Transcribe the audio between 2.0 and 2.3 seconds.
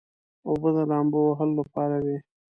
وي.